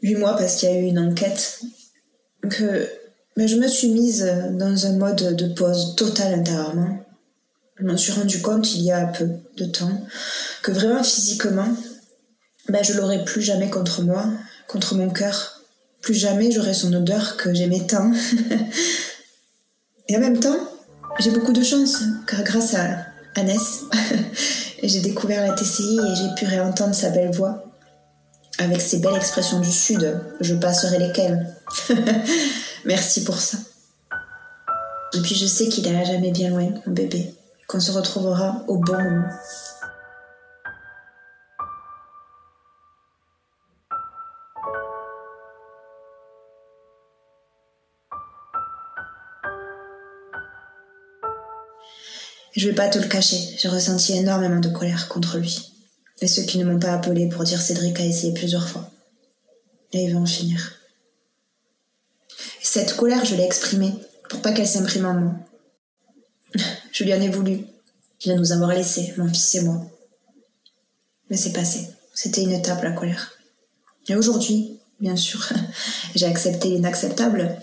Huit 0.01 0.15
mois 0.15 0.37
parce 0.37 0.55
qu'il 0.55 0.69
y 0.69 0.71
a 0.71 0.79
eu 0.79 0.85
une 0.85 0.99
enquête 0.99 1.59
que 2.49 2.87
mais 3.35 3.47
je 3.47 3.57
me 3.57 3.67
suis 3.67 3.89
mise 3.89 4.25
dans 4.51 4.85
un 4.85 4.93
mode 4.93 5.35
de 5.35 5.53
pause 5.53 5.95
totale 5.95 6.33
intérieurement. 6.33 7.05
Je 7.75 7.85
m'en 7.85 7.97
suis 7.97 8.13
rendu 8.13 8.41
compte 8.41 8.73
il 8.73 8.83
y 8.83 8.91
a 8.91 9.05
peu 9.05 9.27
de 9.57 9.65
temps 9.65 10.07
que 10.63 10.71
vraiment 10.71 11.03
physiquement, 11.03 11.67
ben 12.69 12.83
je 12.83 12.93
l'aurais 12.93 13.23
plus 13.25 13.41
jamais 13.41 13.69
contre 13.69 14.01
moi, 14.01 14.25
contre 14.67 14.95
mon 14.95 15.09
cœur. 15.09 15.61
Plus 16.01 16.15
jamais 16.15 16.51
j'aurais 16.51 16.73
son 16.73 16.93
odeur 16.93 17.35
que 17.37 17.53
j'aimais 17.53 17.85
tant. 17.85 18.11
et 20.07 20.17
en 20.17 20.19
même 20.19 20.39
temps, 20.39 20.57
j'ai 21.19 21.31
beaucoup 21.31 21.53
de 21.53 21.63
chance, 21.63 22.03
car 22.25 22.43
grâce 22.43 22.73
à 22.73 23.06
Annès, 23.37 23.85
j'ai 24.83 24.99
découvert 25.01 25.45
la 25.45 25.53
TCI 25.53 25.99
et 25.99 26.15
j'ai 26.15 26.35
pu 26.35 26.45
réentendre 26.45 26.95
sa 26.95 27.11
belle 27.11 27.31
voix. 27.31 27.63
Avec 28.57 28.81
ses 28.81 28.97
belles 28.97 29.15
expressions 29.15 29.59
du 29.59 29.71
Sud, 29.71 30.19
je 30.41 30.55
passerai 30.55 30.97
lesquelles? 30.97 31.55
Merci 32.85 33.23
pour 33.23 33.37
ça. 33.37 33.59
Et 35.13 35.21
puis 35.21 35.35
je 35.35 35.45
sais 35.45 35.67
qu'il 35.67 35.85
ira 35.85 36.03
jamais 36.03 36.31
bien 36.31 36.49
loin, 36.49 36.69
mon 36.85 36.93
bébé, 36.93 37.35
qu'on 37.67 37.79
se 37.79 37.91
retrouvera 37.91 38.63
au 38.67 38.77
bon 38.77 38.97
moment. 38.97 39.29
Je 52.57 52.67
vais 52.67 52.75
pas 52.75 52.89
te 52.89 52.97
le 52.97 53.07
cacher, 53.07 53.37
j'ai 53.59 53.67
ressenti 53.67 54.13
énormément 54.13 54.59
de 54.59 54.69
colère 54.69 55.07
contre 55.09 55.37
lui. 55.37 55.73
Et 56.21 56.27
ceux 56.27 56.41
qui 56.41 56.57
ne 56.57 56.65
m'ont 56.65 56.79
pas 56.79 56.91
appelé 56.91 57.29
pour 57.29 57.43
dire 57.43 57.61
Cédric 57.61 57.99
a 57.99 58.03
essayé 58.03 58.33
plusieurs 58.33 58.67
fois. 58.67 58.89
Et 59.93 60.05
il 60.05 60.13
va 60.13 60.19
en 60.19 60.25
finir. 60.25 60.73
Cette 62.63 62.95
colère, 62.95 63.23
je 63.25 63.35
l'ai 63.35 63.43
exprimée 63.43 63.93
pour 64.27 64.41
pas 64.41 64.53
qu'elle 64.53 64.67
s'imprime 64.67 65.05
en 65.05 65.13
moi. 65.13 65.35
Je 66.91 67.03
lui 67.03 67.13
en 67.13 67.21
ai 67.21 67.29
voulu. 67.29 67.59
Va 68.25 68.33
nous 68.33 68.51
avoir 68.51 68.73
laissés, 68.73 69.13
mon 69.17 69.27
fils 69.27 69.53
et 69.53 69.61
moi. 69.61 69.85
Mais 71.29 71.37
c'est 71.37 71.53
passé. 71.53 71.87
C'était 72.15 72.41
une 72.41 72.53
étape, 72.53 72.81
la 72.81 72.91
colère. 72.91 73.33
Et 74.07 74.15
aujourd'hui, 74.15 74.79
bien 74.99 75.15
sûr, 75.15 75.47
j'ai 76.15 76.25
accepté 76.25 76.69
l'inacceptable 76.69 77.59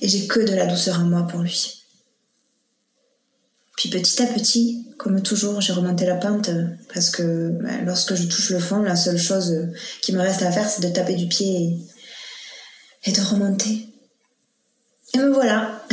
et 0.00 0.08
j'ai 0.08 0.26
que 0.26 0.40
de 0.40 0.54
la 0.54 0.64
douceur 0.64 1.00
en 1.00 1.04
moi 1.04 1.26
pour 1.26 1.40
lui. 1.40 1.85
Puis 3.76 3.90
petit 3.90 4.22
à 4.22 4.26
petit, 4.26 4.86
comme 4.96 5.22
toujours, 5.22 5.60
j'ai 5.60 5.74
remonté 5.74 6.06
la 6.06 6.16
pente 6.16 6.50
parce 6.92 7.10
que 7.10 7.50
bah, 7.62 7.82
lorsque 7.84 8.14
je 8.14 8.24
touche 8.24 8.50
le 8.50 8.58
fond, 8.58 8.80
la 8.80 8.96
seule 8.96 9.18
chose 9.18 9.68
qui 10.00 10.12
me 10.12 10.20
reste 10.20 10.42
à 10.42 10.50
faire, 10.50 10.68
c'est 10.68 10.82
de 10.82 10.88
taper 10.88 11.14
du 11.14 11.28
pied 11.28 11.78
et, 13.04 13.12
de 13.12 13.20
remonter. 13.20 13.86
Et 15.12 15.18
me 15.18 15.30
voilà. 15.30 15.86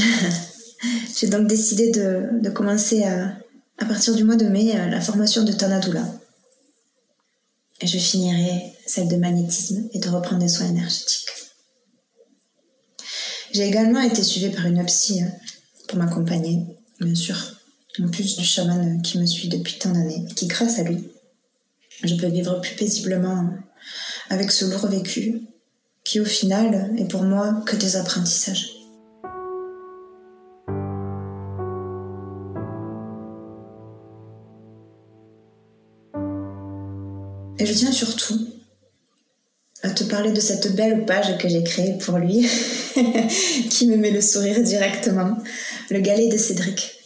j'ai 1.19 1.27
donc 1.27 1.47
décidé 1.47 1.91
de, 1.91 2.49
commencer 2.49 3.03
à, 3.03 3.37
partir 3.85 4.15
du 4.15 4.23
mois 4.23 4.37
de 4.37 4.47
mai 4.47 4.73
la 4.89 5.01
formation 5.01 5.43
de 5.43 5.51
Tanadula. 5.51 6.05
Et 7.81 7.87
je 7.87 7.97
finirai 7.97 8.73
celle 8.87 9.09
de 9.09 9.17
magnétisme 9.17 9.89
et 9.91 9.99
de 9.99 10.07
reprendre 10.07 10.39
des 10.39 10.47
soins 10.47 10.69
énergétiques. 10.69 11.27
J'ai 13.51 13.67
également 13.67 13.99
été 13.99 14.23
suivie 14.23 14.55
par 14.55 14.65
une 14.65 14.85
psy 14.85 15.21
pour 15.89 15.97
m'accompagner, 15.97 16.65
bien 17.01 17.13
sûr 17.13 17.52
en 18.01 18.07
plus 18.09 18.37
du 18.37 18.43
chaman 18.43 19.01
qui 19.01 19.19
me 19.19 19.25
suit 19.25 19.49
depuis 19.49 19.77
tant 19.77 19.91
d'années 19.91 20.25
et 20.29 20.33
qui, 20.33 20.47
grâce 20.47 20.79
à 20.79 20.83
lui, 20.83 21.09
je 22.03 22.15
peux 22.15 22.27
vivre 22.27 22.59
plus 22.59 22.75
paisiblement 22.75 23.49
avec 24.29 24.51
ce 24.51 24.65
lourd 24.65 24.87
vécu 24.87 25.41
qui, 26.03 26.19
au 26.19 26.25
final, 26.25 26.93
est 26.97 27.09
pour 27.09 27.23
moi 27.23 27.63
que 27.65 27.75
des 27.75 27.95
apprentissages. 27.95 28.71
Et 37.59 37.65
je 37.65 37.73
tiens 37.73 37.91
surtout 37.91 38.47
à 39.83 39.91
te 39.91 40.03
parler 40.05 40.31
de 40.31 40.39
cette 40.39 40.75
belle 40.75 41.05
page 41.05 41.37
que 41.37 41.47
j'ai 41.47 41.63
créée 41.63 41.97
pour 41.99 42.17
lui, 42.17 42.47
qui 43.69 43.87
me 43.87 43.97
met 43.97 44.11
le 44.11 44.21
sourire 44.21 44.61
directement, 44.63 45.37
le 45.89 45.99
galet 45.99 46.29
de 46.29 46.37
Cédric. 46.37 47.02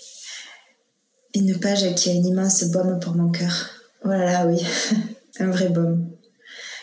Une 1.38 1.60
page 1.60 1.94
qui 1.94 2.10
a 2.10 2.14
une 2.14 2.26
immense 2.26 2.64
baume 2.64 3.00
pour 3.00 3.14
mon 3.14 3.30
cœur. 3.30 3.70
Voilà, 4.04 4.44
oh 4.44 4.50
oui, 4.50 4.66
un 5.40 5.52
vrai 5.52 5.70
baume. 5.70 6.10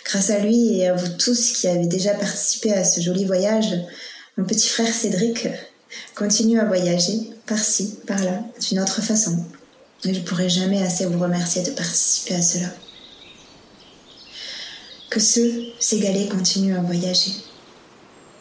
Grâce 0.04 0.30
à 0.30 0.38
lui 0.38 0.78
et 0.78 0.86
à 0.86 0.94
vous 0.94 1.08
tous 1.18 1.54
qui 1.54 1.66
avez 1.66 1.88
déjà 1.88 2.14
participé 2.14 2.72
à 2.72 2.84
ce 2.84 3.00
joli 3.00 3.24
voyage, 3.24 3.74
mon 4.36 4.44
petit 4.44 4.68
frère 4.68 4.94
Cédric 4.94 5.48
continue 6.14 6.60
à 6.60 6.66
voyager 6.66 7.30
par-ci, 7.46 7.98
par-là, 8.06 8.44
d'une 8.60 8.78
autre 8.78 9.02
façon. 9.02 9.44
Et 10.04 10.14
je 10.14 10.20
ne 10.20 10.24
pourrai 10.24 10.48
jamais 10.48 10.84
assez 10.84 11.04
vous 11.06 11.18
remercier 11.18 11.64
de 11.64 11.72
participer 11.72 12.36
à 12.36 12.42
cela. 12.42 12.68
Que 15.10 15.18
ce 15.18 15.40
Ségalais 15.80 16.28
continue 16.28 16.76
à 16.76 16.80
voyager. 16.80 17.32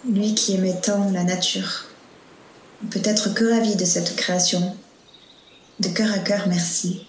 Lui 0.07 0.35
qui 0.35 0.53
aimait 0.53 0.79
tant 0.79 1.09
la 1.09 1.23
nature, 1.23 1.85
peut 2.91 3.01
être 3.03 3.33
que 3.33 3.45
ravi 3.45 3.75
de 3.75 3.85
cette 3.85 4.15
création 4.15 4.75
de 5.79 5.87
cœur 5.89 6.11
à 6.13 6.19
cœur, 6.19 6.45
merci. 6.47 7.05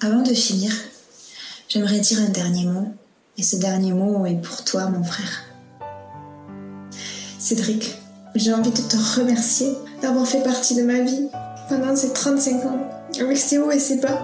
Avant 0.00 0.22
de 0.22 0.34
finir, 0.34 0.72
j'aimerais 1.68 2.00
dire 2.00 2.20
un 2.20 2.28
dernier 2.28 2.64
mot, 2.64 2.88
et 3.38 3.42
ce 3.42 3.56
dernier 3.56 3.92
mot 3.92 4.26
est 4.26 4.40
pour 4.40 4.64
toi, 4.64 4.88
mon 4.88 5.04
frère. 5.04 5.44
Cédric, 7.38 7.94
j'ai 8.34 8.52
envie 8.52 8.70
de 8.70 8.80
te 8.80 8.96
remercier 9.18 9.72
d'avoir 10.02 10.26
fait 10.26 10.42
partie 10.42 10.74
de 10.74 10.82
ma 10.82 11.00
vie 11.00 11.28
pendant 11.68 11.94
ces 11.94 12.12
35 12.12 12.64
ans, 12.66 12.90
avec 13.20 13.36
ses 13.36 13.58
hauts 13.58 13.70
et 13.70 13.78
ses 13.78 13.98
bas. 13.98 14.22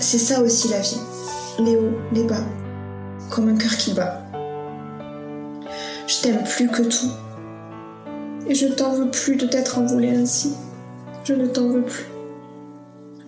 C'est 0.00 0.18
ça 0.18 0.40
aussi 0.40 0.68
la 0.68 0.80
vie, 0.80 1.00
les 1.60 1.76
hauts, 1.76 1.98
les 2.12 2.24
bas, 2.24 2.44
comme 3.30 3.48
un 3.48 3.56
cœur 3.56 3.76
qui 3.76 3.92
bat. 3.92 4.22
Je 6.06 6.20
t'aime 6.22 6.42
plus 6.44 6.68
que 6.68 6.82
tout, 6.82 7.10
et 8.46 8.54
je 8.54 8.66
ne 8.66 8.74
t'en 8.74 8.92
veux 8.92 9.10
plus 9.10 9.36
de 9.36 9.46
t'être 9.46 9.78
envolé 9.78 10.10
ainsi. 10.10 10.52
Je 11.24 11.32
ne 11.32 11.46
t'en 11.46 11.68
veux 11.68 11.82
plus. 11.82 12.04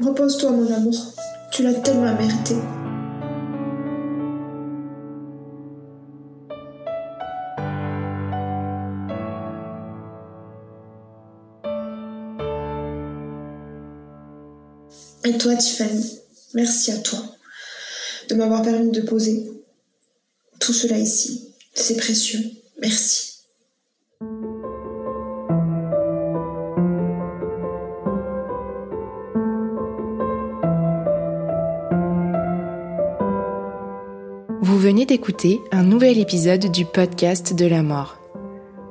Repose-toi, 0.04 0.50
mon 0.50 0.70
amour. 0.72 1.14
Tu 1.50 1.62
l'as 1.62 1.72
tellement 1.72 2.14
mérité. 2.14 2.56
Et 15.24 15.38
toi, 15.38 15.56
Tiffany, 15.56 16.20
merci 16.54 16.92
à 16.92 16.98
toi 16.98 17.18
de 18.28 18.34
m'avoir 18.34 18.62
permis 18.62 18.90
de 18.90 19.00
poser 19.00 19.50
tout 20.60 20.72
cela 20.72 20.98
ici. 20.98 21.54
C'est 21.74 21.96
précieux. 21.96 22.40
Merci. 22.80 23.35
Venez 34.86 35.04
d'écouter 35.04 35.60
un 35.72 35.82
nouvel 35.82 36.16
épisode 36.16 36.70
du 36.70 36.84
podcast 36.84 37.52
de 37.52 37.66
la 37.66 37.82
mort. 37.82 38.18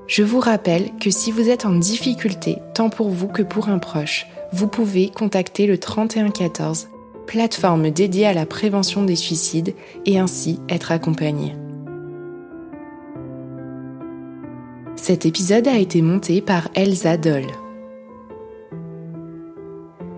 Je 0.08 0.24
vous 0.24 0.42
rappelle 0.42 0.92
que 1.00 1.10
si 1.10 1.32
vous 1.32 1.50
êtes 1.50 1.66
en 1.66 1.72
difficulté, 1.72 2.58
tant 2.74 2.90
pour 2.90 3.08
vous 3.08 3.30
que 3.30 3.44
pour 3.44 3.70
un 3.70 3.80
proche, 3.80 4.28
vous 4.52 4.68
pouvez 4.68 5.08
contacter 5.10 5.68
le 5.68 5.78
3114, 5.78 6.90
plateforme 7.28 7.92
dédiée 7.92 8.26
à 8.26 8.34
la 8.34 8.46
prévention 8.46 9.04
des 9.04 9.16
suicides, 9.16 9.74
et 10.06 10.20
ainsi 10.20 10.60
être 10.68 10.92
accompagné. 10.92 11.56
Cet 14.98 15.26
épisode 15.26 15.70
a 15.70 15.78
été 15.78 16.02
monté 16.02 16.42
par 16.42 16.68
Elsa 16.76 17.16
Doll. 17.16 17.48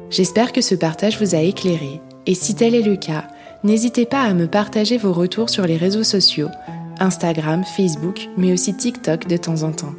J'espère 0.10 0.54
que 0.54 0.62
ce 0.62 0.74
partage 0.74 1.22
vous 1.22 1.36
a 1.36 1.42
éclairé, 1.42 2.02
et 2.26 2.34
si 2.34 2.56
tel 2.56 2.74
est 2.74 2.82
le 2.82 2.96
cas, 2.96 3.28
n'hésitez 3.64 4.06
pas 4.06 4.22
à 4.22 4.34
me 4.34 4.48
partager 4.48 4.98
vos 4.98 5.14
retours 5.14 5.50
sur 5.50 5.66
les 5.66 5.78
réseaux 5.78 6.04
sociaux 6.04 6.50
Instagram, 7.00 7.64
Facebook, 7.64 8.28
mais 8.38 8.54
aussi 8.54 8.76
TikTok 8.76 9.28
de 9.28 9.38
temps 9.38 9.64
en 9.64 9.72
temps. 9.72 9.94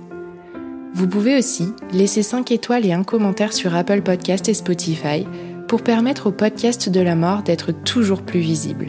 Vous 0.95 1.07
pouvez 1.07 1.39
aussi 1.39 1.69
laisser 1.93 2.23
5 2.23 2.51
étoiles 2.51 2.87
et 2.87 2.93
un 2.93 3.05
commentaire 3.05 3.53
sur 3.53 3.75
Apple 3.75 4.01
Podcast 4.03 4.49
et 4.49 4.55
Spotify 4.55 5.27
pour 5.69 5.83
permettre 5.83 6.29
au 6.29 6.33
podcast 6.33 6.89
de 6.89 7.01
la 7.01 7.15
mort 7.15 7.43
d'être 7.43 7.73
toujours 7.73 8.23
plus 8.23 8.41
visible. 8.41 8.87